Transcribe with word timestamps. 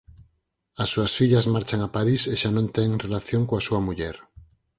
As 0.81 0.87
súas 0.93 1.11
fillas 1.19 1.49
marchan 1.53 1.81
a 1.83 1.89
París 1.97 2.21
e 2.33 2.35
xa 2.41 2.49
non 2.57 2.67
ten 2.75 2.89
relación 3.05 3.41
coa 3.49 3.65
súa 3.67 3.81
muller. 3.87 4.15